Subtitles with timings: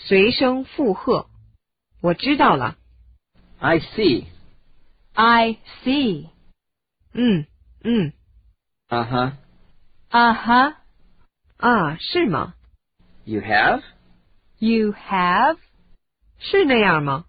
[0.00, 1.28] 随声附和。
[2.00, 2.76] 我知道了。
[3.58, 4.26] I see.
[5.14, 6.28] I see.
[7.12, 7.46] 嗯
[7.82, 8.12] 嗯
[8.88, 9.32] Uh huh.
[10.10, 10.74] Uh huh.
[11.58, 12.54] 啊，是吗？
[13.24, 13.82] You have?
[14.58, 15.56] You have?
[16.38, 17.24] 是那样吗？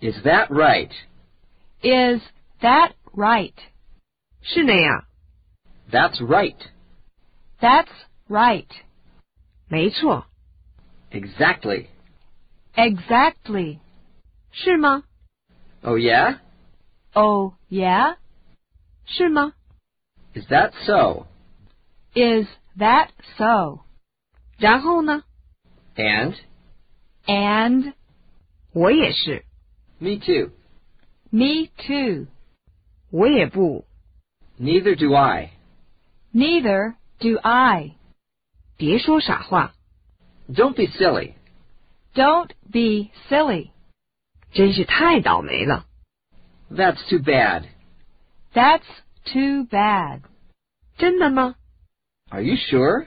[0.00, 0.90] Is that right?
[1.82, 2.22] Is
[2.60, 3.54] that right?
[4.40, 5.04] 是那样，
[5.90, 6.56] That's right.
[7.60, 7.90] That's
[8.28, 8.66] right.
[9.68, 10.26] 没错。
[11.10, 11.88] Exactly.
[12.74, 13.78] Exactly.
[14.50, 15.04] 是吗？
[15.82, 16.38] Oh yeah?
[17.14, 18.16] Oh, yeah?
[19.04, 19.52] 是吗？
[20.34, 21.26] Is that so?
[22.14, 22.46] Is
[22.78, 23.80] that so?
[24.58, 25.24] 然后呢？
[25.96, 26.34] And?
[27.26, 27.92] And
[28.72, 29.44] 我也是，
[29.98, 30.50] Me too.
[31.30, 32.26] me too.
[33.10, 33.84] 我也不。
[34.58, 35.52] Neither do I.
[36.32, 37.96] Neither do I.
[38.78, 39.74] 别说傻话，
[40.50, 41.34] Don't be silly.
[42.14, 43.70] Don't be silly.
[44.52, 45.86] 真是太倒霉了。
[46.70, 47.64] That's too bad.
[48.52, 48.84] That's
[49.24, 50.22] too bad.
[50.98, 51.54] 真的吗？
[52.30, 53.06] Are you sure?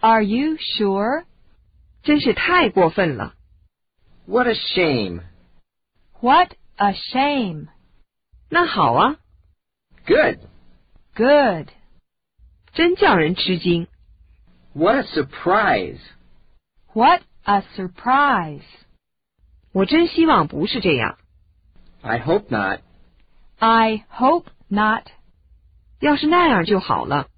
[0.00, 1.24] Are you sure?
[2.02, 3.34] 真是太过分了。
[4.26, 5.22] What a shame.
[6.20, 7.68] What a shame.
[8.48, 9.16] 那好啊，
[10.06, 10.38] Good.
[11.14, 11.70] Good.
[12.72, 13.88] 真叫人吃惊。
[14.74, 15.98] What a surprise.
[16.92, 18.64] What a surprise.
[19.72, 21.18] 我真希望不是这样。
[22.02, 22.80] I hope not.
[23.58, 25.04] I hope not.
[26.00, 27.28] 要是那样就好了。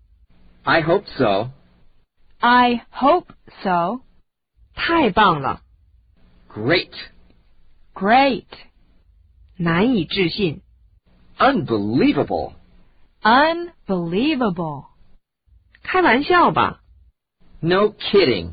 [0.62, 1.50] I hope so.
[2.38, 3.26] I hope
[3.62, 4.00] so.
[4.74, 5.62] 太棒了，
[6.48, 6.92] Great.
[7.94, 8.46] Great.
[9.56, 10.62] 难以置信。
[11.38, 12.52] Unbelievable.
[13.22, 14.86] Unbelievable.
[15.82, 16.80] 开玩笑吧？
[17.60, 18.52] No kidding.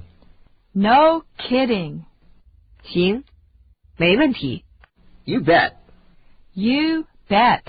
[0.73, 2.03] No kidding.
[2.83, 3.23] 行，
[3.97, 4.65] 没问题。
[5.23, 5.73] You bet.
[6.53, 7.63] You bet.